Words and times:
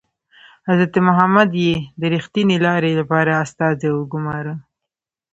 حضرت 0.69 0.93
محمد 1.07 1.49
یې 1.63 1.73
د 1.99 2.01
ریښتینې 2.13 2.57
لارې 2.65 2.91
لپاره 2.99 3.31
استازی 3.43 3.89
وګوماره. 3.93 4.53